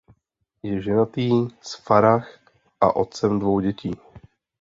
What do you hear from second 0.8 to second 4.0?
ženatý s Farah a otcem dvou dětí.